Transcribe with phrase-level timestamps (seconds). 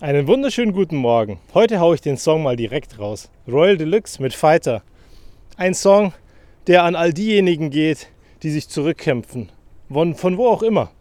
[0.00, 1.40] Einen wunderschönen guten Morgen.
[1.54, 3.30] Heute haue ich den Song mal direkt raus.
[3.48, 4.84] Royal Deluxe mit Fighter.
[5.56, 6.12] Ein Song,
[6.68, 8.06] der an all diejenigen geht,
[8.44, 9.50] die sich zurückkämpfen.
[9.90, 10.92] Von, von wo auch immer.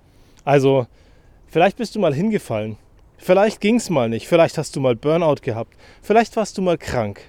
[0.44, 0.88] Also,
[1.46, 2.78] vielleicht bist du mal hingefallen.
[3.20, 4.27] Vielleicht ging es mal nicht.
[4.27, 5.77] Vielleicht hast du mal Burnout gehabt.
[6.02, 7.21] Vielleicht warst du mal krank.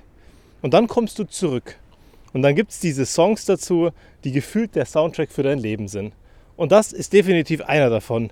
[0.63, 1.77] Und dann kommst du zurück.
[2.33, 3.91] Und dann gibt es diese Songs dazu,
[4.25, 6.15] die gefühlt der Soundtrack für dein Leben sind.
[6.57, 8.31] Und das ist definitiv einer davon.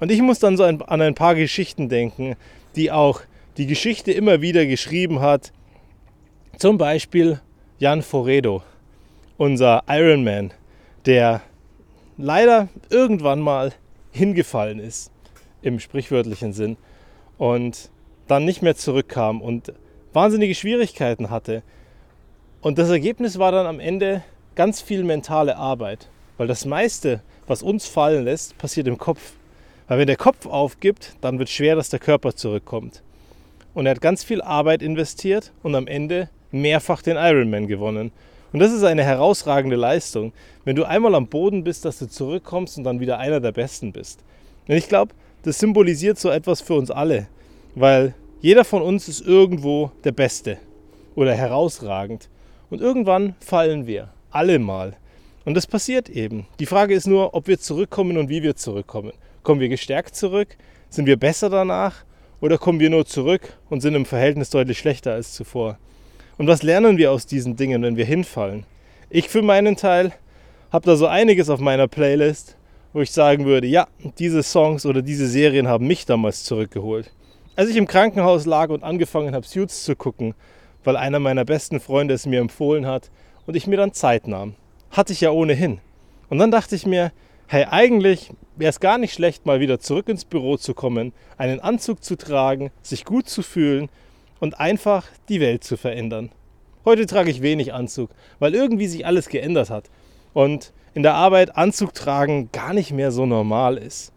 [0.00, 2.36] Und ich muss dann so an ein paar Geschichten denken,
[2.78, 3.20] die auch
[3.58, 5.52] die Geschichte immer wieder geschrieben hat.
[6.56, 7.40] Zum Beispiel
[7.78, 8.62] Jan Foredo,
[9.36, 10.52] unser Ironman,
[11.04, 11.42] der
[12.16, 13.72] leider irgendwann mal
[14.12, 15.10] hingefallen ist,
[15.60, 16.76] im sprichwörtlichen Sinn,
[17.36, 17.90] und
[18.26, 19.72] dann nicht mehr zurückkam und
[20.12, 21.62] wahnsinnige Schwierigkeiten hatte.
[22.60, 24.22] Und das Ergebnis war dann am Ende
[24.54, 29.34] ganz viel mentale Arbeit, weil das meiste, was uns fallen lässt, passiert im Kopf.
[29.88, 33.02] Weil wenn der Kopf aufgibt, dann wird schwer, dass der Körper zurückkommt.
[33.74, 38.12] Und er hat ganz viel Arbeit investiert und am Ende mehrfach den Ironman gewonnen.
[38.52, 40.32] Und das ist eine herausragende Leistung,
[40.64, 43.92] wenn du einmal am Boden bist, dass du zurückkommst und dann wieder einer der Besten
[43.92, 44.20] bist.
[44.66, 47.26] Und ich glaube, das symbolisiert so etwas für uns alle,
[47.74, 50.58] weil jeder von uns ist irgendwo der Beste
[51.14, 52.28] oder herausragend.
[52.70, 54.94] Und irgendwann fallen wir, alle mal.
[55.44, 56.46] Und das passiert eben.
[56.60, 59.12] Die Frage ist nur, ob wir zurückkommen und wie wir zurückkommen.
[59.48, 60.58] Kommen wir gestärkt zurück?
[60.90, 62.04] Sind wir besser danach?
[62.42, 65.78] Oder kommen wir nur zurück und sind im Verhältnis deutlich schlechter als zuvor?
[66.36, 68.66] Und was lernen wir aus diesen Dingen, wenn wir hinfallen?
[69.08, 70.12] Ich für meinen Teil
[70.70, 72.58] habe da so einiges auf meiner Playlist,
[72.92, 73.88] wo ich sagen würde, ja,
[74.18, 77.10] diese Songs oder diese Serien haben mich damals zurückgeholt.
[77.56, 80.34] Als ich im Krankenhaus lag und angefangen habe, Suits zu gucken,
[80.84, 83.10] weil einer meiner besten Freunde es mir empfohlen hat
[83.46, 84.56] und ich mir dann Zeit nahm.
[84.90, 85.80] Hatte ich ja ohnehin.
[86.28, 87.12] Und dann dachte ich mir,
[87.50, 91.60] hey, eigentlich wäre es gar nicht schlecht, mal wieder zurück ins Büro zu kommen, einen
[91.60, 93.88] Anzug zu tragen, sich gut zu fühlen
[94.38, 96.30] und einfach die Welt zu verändern.
[96.84, 99.84] Heute trage ich wenig Anzug, weil irgendwie sich alles geändert hat
[100.34, 104.12] und in der Arbeit Anzug tragen gar nicht mehr so normal ist.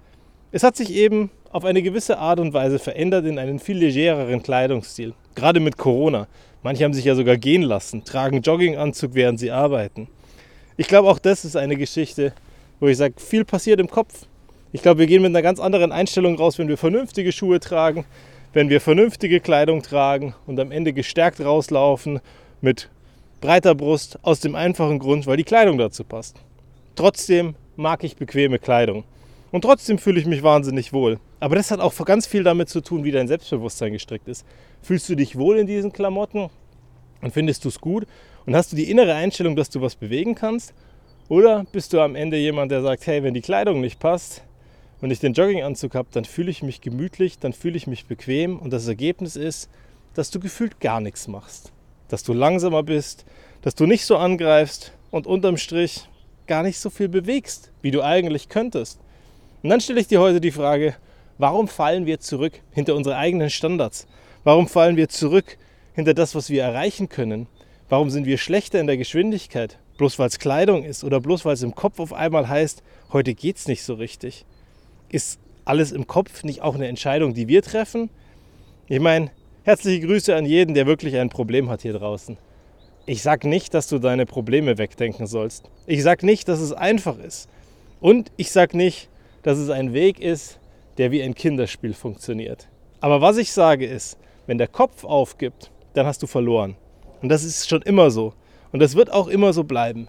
[0.52, 4.44] Es hat sich eben auf eine gewisse Art und Weise verändert in einen viel legereren
[4.44, 6.28] Kleidungsstil, gerade mit Corona.
[6.64, 10.10] Manche haben sich ja sogar gehen lassen, tragen Jogginganzug, während sie arbeiten.
[10.76, 12.34] Ich glaube, auch das ist eine Geschichte,
[12.82, 14.26] wo ich sage, viel passiert im Kopf.
[14.74, 18.06] Ich glaube, wir gehen mit einer ganz anderen Einstellung raus, wenn wir vernünftige Schuhe tragen,
[18.54, 22.20] wenn wir vernünftige Kleidung tragen und am Ende gestärkt rauslaufen
[22.60, 22.90] mit
[23.40, 26.38] breiter Brust aus dem einfachen Grund, weil die Kleidung dazu passt.
[26.96, 29.04] Trotzdem mag ich bequeme Kleidung.
[29.52, 31.20] Und trotzdem fühle ich mich wahnsinnig wohl.
[31.40, 34.46] Aber das hat auch ganz viel damit zu tun, wie dein Selbstbewusstsein gestrickt ist.
[34.82, 36.50] Fühlst du dich wohl in diesen Klamotten
[37.22, 38.08] und findest du es gut?
[38.46, 40.74] Und hast du die innere Einstellung, dass du was bewegen kannst?
[41.32, 44.44] Oder bist du am Ende jemand, der sagt, hey, wenn die Kleidung nicht passt,
[45.00, 48.60] wenn ich den Jogginganzug habe, dann fühle ich mich gemütlich, dann fühle ich mich bequem
[48.60, 49.70] und das Ergebnis ist,
[50.14, 51.72] dass du gefühlt gar nichts machst.
[52.10, 53.24] Dass du langsamer bist,
[53.62, 56.10] dass du nicht so angreifst und unterm Strich
[56.48, 59.00] gar nicht so viel bewegst, wie du eigentlich könntest.
[59.64, 60.96] Und dann stelle ich dir heute die Frage,
[61.38, 64.06] warum fallen wir zurück hinter unsere eigenen Standards?
[64.44, 65.58] Warum fallen wir zurück
[65.94, 67.48] hinter das, was wir erreichen können?
[67.92, 69.78] Warum sind wir schlechter in der Geschwindigkeit?
[69.98, 72.82] Bloß weil es Kleidung ist oder bloß weil es im Kopf auf einmal heißt,
[73.12, 74.46] heute geht es nicht so richtig
[75.12, 78.10] ist alles im Kopf nicht auch eine Entscheidung, die wir treffen?
[78.88, 79.32] Ich meine,
[79.64, 82.38] herzliche Grüße an jeden, der wirklich ein Problem hat hier draußen.
[83.06, 85.70] Ich sage nicht, dass du deine Probleme wegdenken sollst.
[85.86, 87.50] Ich sage nicht, dass es einfach ist.
[88.00, 89.10] Und ich sage nicht,
[89.44, 90.60] dass es ein Weg ist,
[90.98, 92.68] der wie ein Kinderspiel funktioniert.
[93.00, 96.76] Aber was ich sage ist, wenn der Kopf aufgibt, dann hast du verloren.
[97.22, 98.34] Und das ist schon immer so.
[98.72, 100.08] Und das wird auch immer so bleiben.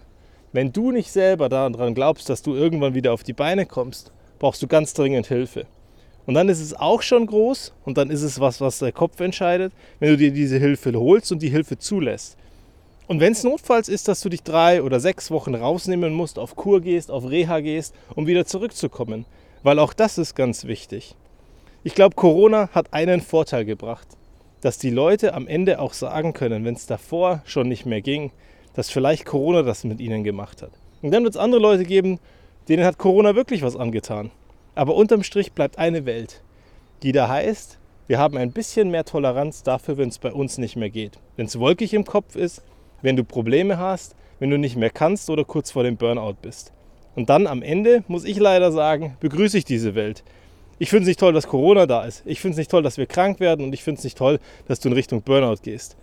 [0.51, 4.11] Wenn du nicht selber daran glaubst, dass du irgendwann wieder auf die Beine kommst
[4.43, 5.65] brauchst du ganz dringend Hilfe.
[6.25, 9.21] Und dann ist es auch schon groß und dann ist es was, was der Kopf
[9.21, 12.35] entscheidet, wenn du dir diese Hilfe holst und die Hilfe zulässt.
[13.07, 16.57] Und wenn es notfalls ist, dass du dich drei oder sechs Wochen rausnehmen musst, auf
[16.57, 19.25] Kur gehst, auf Reha gehst, um wieder zurückzukommen.
[19.63, 21.15] Weil auch das ist ganz wichtig.
[21.85, 24.07] Ich glaube, Corona hat einen Vorteil gebracht,
[24.63, 28.31] dass die Leute am Ende auch sagen können, wenn es davor schon nicht mehr ging,
[28.73, 30.71] dass vielleicht Corona das mit ihnen gemacht hat.
[31.01, 32.17] Und dann wird es andere Leute geben,
[32.69, 34.31] denen hat Corona wirklich was angetan.
[34.73, 36.41] Aber unterm Strich bleibt eine Welt,
[37.03, 37.77] die da heißt,
[38.07, 41.19] wir haben ein bisschen mehr Toleranz dafür, wenn es bei uns nicht mehr geht.
[41.35, 42.63] Wenn es wolkig im Kopf ist,
[43.01, 46.71] wenn du Probleme hast, wenn du nicht mehr kannst oder kurz vor dem Burnout bist.
[47.15, 50.23] Und dann am Ende, muss ich leider sagen, begrüße ich diese Welt.
[50.79, 52.23] Ich finde es nicht toll, dass Corona da ist.
[52.25, 54.39] Ich finde es nicht toll, dass wir krank werden und ich finde es nicht toll,
[54.67, 55.95] dass du in Richtung Burnout gehst.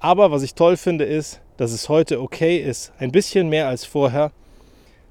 [0.00, 3.84] Aber was ich toll finde, ist, dass es heute okay ist, ein bisschen mehr als
[3.84, 4.32] vorher,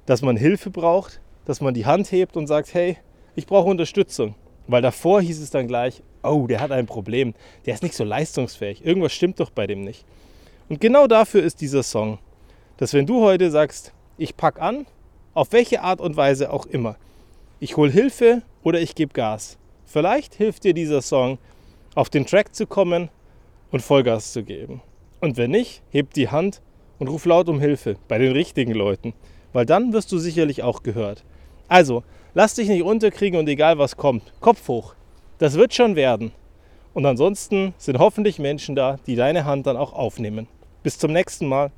[0.06, 2.96] dass man Hilfe braucht, dass man die Hand hebt und sagt, hey,
[3.36, 4.34] ich brauche Unterstützung.
[4.66, 7.34] Weil davor hieß es dann gleich, oh, der hat ein Problem,
[7.66, 10.04] der ist nicht so leistungsfähig, irgendwas stimmt doch bei dem nicht.
[10.68, 12.18] Und genau dafür ist dieser Song,
[12.76, 14.86] dass wenn du heute sagst, ich pack an,
[15.34, 16.96] auf welche Art und Weise auch immer,
[17.60, 19.58] ich hole Hilfe oder ich gebe Gas.
[19.84, 21.38] Vielleicht hilft dir dieser Song,
[21.94, 23.08] auf den Track zu kommen
[23.70, 24.80] und Vollgas zu geben.
[25.20, 26.62] Und wenn nicht, heb die Hand
[26.98, 29.14] und ruf laut um Hilfe bei den richtigen Leuten,
[29.52, 31.24] weil dann wirst du sicherlich auch gehört.
[31.66, 34.94] Also, lass dich nicht unterkriegen und egal was kommt, Kopf hoch.
[35.38, 36.32] Das wird schon werden.
[36.94, 40.48] Und ansonsten sind hoffentlich Menschen da, die deine Hand dann auch aufnehmen.
[40.82, 41.70] Bis zum nächsten Mal.